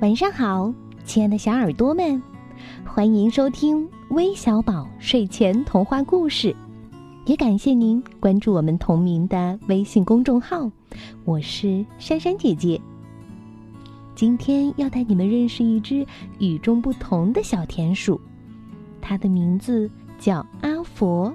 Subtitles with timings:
[0.00, 0.70] 晚上好，
[1.06, 2.22] 亲爱的小耳朵们，
[2.84, 6.54] 欢迎收听微小宝睡前童话故事，
[7.24, 10.70] 也感谢您关注我们同名的微信公众号。
[11.24, 12.78] 我是珊珊姐姐，
[14.14, 16.06] 今天要带你们认识一只
[16.38, 18.20] 与众不同的小田鼠，
[19.00, 21.34] 它的名字叫阿佛。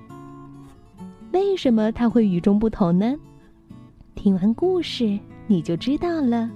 [1.32, 3.16] 为什么它会与众不同呢？
[4.14, 5.18] 听完故事
[5.48, 6.48] 你就知道了。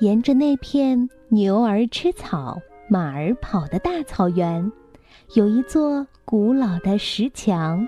[0.00, 4.70] 沿着那片牛儿吃草、马儿跑的大草原，
[5.34, 7.86] 有一座古老的石墙。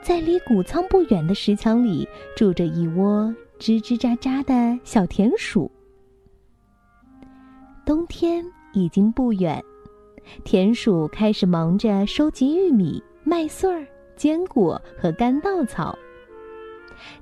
[0.00, 5.70] 在离谷仓不远的石墙里，住着一窝吱吱喳喳的小田鼠。
[7.84, 9.62] 冬天已经不远，
[10.42, 13.86] 田鼠开始忙着收集玉米、麦穗儿、
[14.16, 15.96] 坚果和干稻草。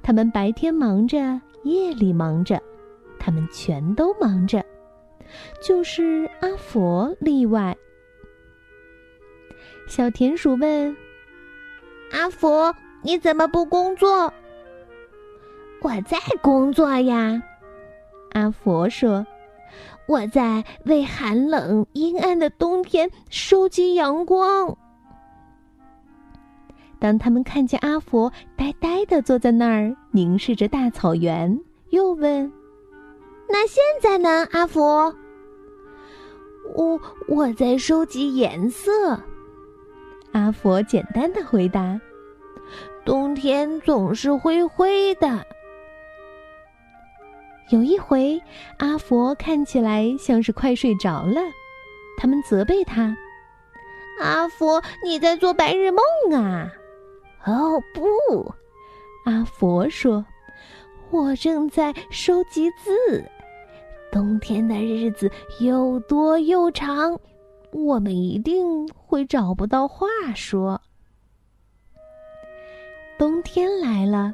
[0.02, 2.62] 它们白天忙着，夜里忙着。
[3.26, 4.64] 他们全都忙着，
[5.60, 7.76] 就是阿佛例外。
[9.88, 10.96] 小田鼠问
[12.14, 14.32] ：“阿佛，你怎么不工作
[15.82, 17.42] ？”“我在工作呀。”
[18.30, 19.26] 阿佛说
[20.06, 24.78] ，“我在为寒冷阴暗的冬天收集阳光。”
[27.00, 32.52] 当他们看见阿佛呆呆的坐在那儿，凝视着大草原，又问。
[33.48, 35.14] 那现在呢，阿佛？
[36.74, 39.20] 我我在收集颜色。
[40.32, 41.98] 阿佛简单的回答
[43.06, 45.46] ：“冬天总是灰灰的。”
[47.70, 48.40] 有一回，
[48.78, 51.40] 阿佛看起来像是快睡着了，
[52.18, 53.16] 他们责备他
[54.20, 56.70] ：“阿佛，你在做白日梦啊
[57.46, 58.54] ？”“哦，不。”
[59.24, 60.26] 阿佛说
[61.10, 63.24] ，“我正在收集字。”
[64.16, 67.20] 冬天的日子又多又长，
[67.70, 70.80] 我们一定会找不到话说。
[73.18, 74.32] 冬天来了，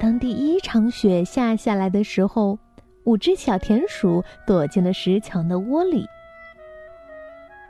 [0.00, 2.58] 当第一场雪下下来的时候，
[3.04, 6.06] 五只小田鼠躲进了石墙的窝里。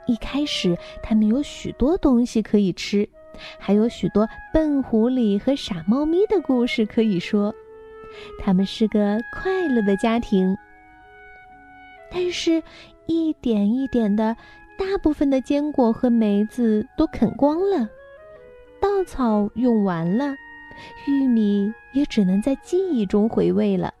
[0.07, 3.05] 一开始，它们有许多东西可以吃，
[3.59, 7.53] 还有许多笨狐狸和傻猫咪的故事可以说。
[8.39, 10.57] 它们是个快乐的家庭。
[12.17, 12.63] 但是，
[13.07, 14.37] 一点一点的，
[14.77, 17.89] 大部分的坚果和梅子都啃光了，
[18.79, 20.33] 稻草用完了，
[21.05, 23.93] 玉米也只能在记忆中回味了。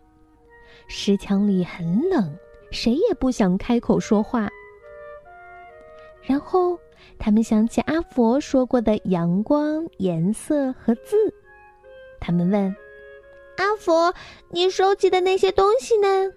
[0.87, 2.33] 石墙里很冷，
[2.71, 4.49] 谁也不想开口说话。
[6.21, 6.79] 然后，
[7.19, 11.17] 他们想起阿佛说过的阳光、颜色和字，
[12.21, 12.73] 他们问
[13.59, 14.13] ：“阿佛，
[14.51, 16.31] 你收集的那些东西呢？”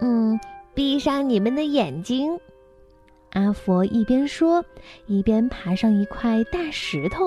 [0.00, 0.38] 嗯，
[0.74, 2.38] 闭上你们的眼睛。
[3.32, 4.64] 阿佛一边说，
[5.06, 7.26] 一边爬上一块大石头。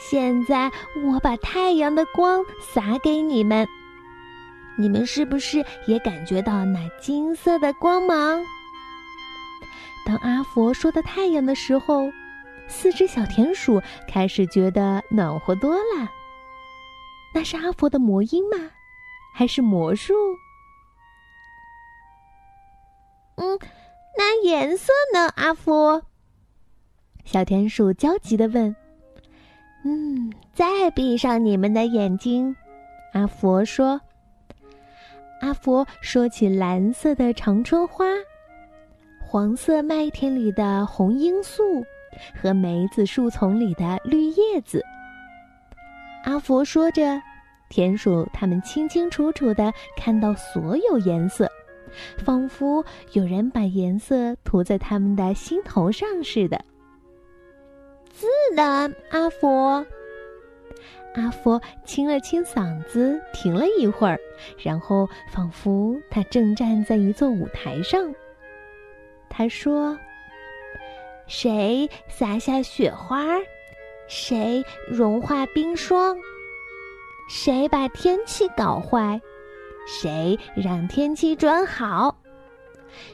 [0.00, 0.70] 现在
[1.04, 3.66] 我把太阳的光洒给你们，
[4.76, 8.44] 你们是不是也感觉到那金色的光芒？
[10.06, 12.10] 当阿佛说到太阳的时候，
[12.68, 16.10] 四只小田鼠开始觉得暖和多了。
[17.34, 18.70] 那是阿佛的魔音吗？
[19.34, 20.14] 还是魔术？
[23.38, 23.58] 嗯，
[24.16, 26.02] 那颜色呢，阿佛？
[27.24, 28.74] 小田鼠焦急的问。
[29.84, 32.54] 嗯，再闭上你们的眼睛，
[33.12, 34.00] 阿佛说。
[35.40, 38.04] 阿佛说起蓝色的长春花，
[39.24, 41.84] 黄色麦田里的红罂粟，
[42.34, 44.84] 和梅子树丛里的绿叶子。
[46.24, 47.22] 阿佛说着，
[47.68, 51.48] 田鼠他们清清楚楚的看到所有颜色。
[52.18, 56.64] 仿佛有人把颜色涂在他们的心头上似的。
[58.10, 59.86] 自然，阿佛？
[61.14, 64.18] 阿佛清了清嗓子，停了一会儿，
[64.58, 68.14] 然后仿佛他正站在一座舞台上。
[69.28, 69.98] 他说
[71.26, 73.24] ：“谁撒下雪花？
[74.06, 76.16] 谁融化冰霜？
[77.28, 79.20] 谁把天气搞坏？”
[79.90, 82.14] 谁让天气转好？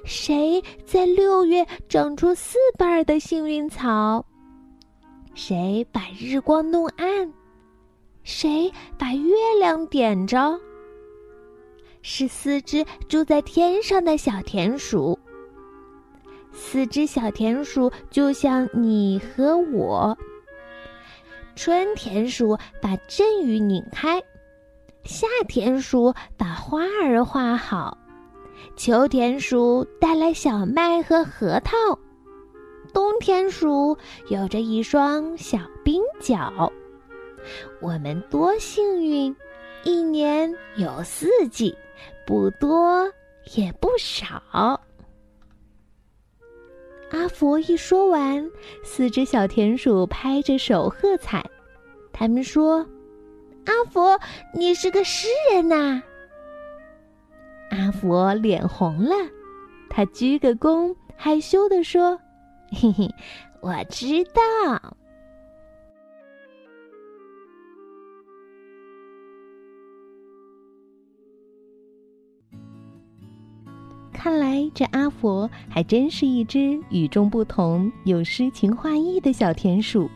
[0.05, 4.26] 谁在六月长出四瓣的幸运草？
[5.35, 7.32] 谁把日光弄暗？
[8.25, 10.59] 谁把月亮点着？
[12.03, 15.17] 是四只住在天上的小田鼠。
[16.53, 20.17] 四只小田鼠就像你和我。
[21.55, 24.21] 春田鼠把阵雨拧开，
[25.05, 27.97] 夏田鼠把花儿画好，
[28.75, 31.77] 秋田鼠带来小麦和核桃，
[32.93, 33.97] 冬天鼠
[34.29, 36.73] 有着一双小冰脚。
[37.83, 39.37] 我们多幸运，
[39.85, 41.77] 一年有四季，
[42.27, 43.07] 不多
[43.55, 44.43] 也不少。
[47.11, 48.50] 阿佛一说完，
[48.83, 51.45] 四只小田鼠拍着手喝彩。
[52.11, 52.87] 他们说
[53.85, 54.19] ：“阿佛，
[54.55, 56.03] 你是个诗人呐！”
[57.69, 59.15] 阿佛脸红了，
[59.91, 62.19] 他鞠个躬，害羞地说
[62.73, 63.15] ：“嘿嘿，
[63.61, 64.97] 我知道。”
[74.13, 80.09] 看来这阿佛还真是一只与众不同、有诗情画意的小田鼠，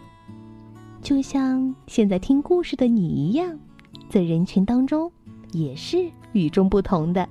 [1.08, 3.58] 就像现在听故事的你一样，
[4.10, 5.10] 在人群当中
[5.52, 7.26] 也是与众不同的。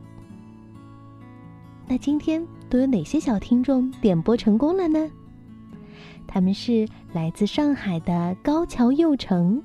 [1.87, 5.07] 那今天都有哪些小听众点播成功了呢？
[6.25, 9.61] 他们是来自上海的高桥佑成，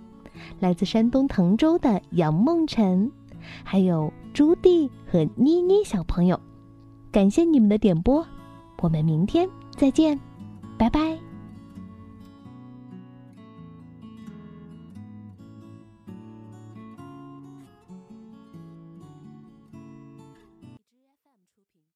[0.60, 3.10] 来自山东滕州的杨梦辰，
[3.64, 6.38] 还有朱棣和妮妮小朋友。
[7.10, 8.22] 感谢你们的点播，
[8.82, 10.20] 我们明天再见，
[10.76, 11.31] 拜拜。